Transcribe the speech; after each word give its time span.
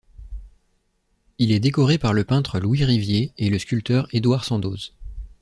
Il 1.37 1.51
est 1.51 1.59
décoré 1.59 1.99
par 1.99 2.13
le 2.13 2.23
peintre 2.23 2.59
Louis 2.59 2.83
Rivier, 2.83 3.33
et 3.37 3.51
le 3.51 3.59
sculpteur 3.59 4.07
Édouard 4.13 4.45
Sandoz. 4.45 4.93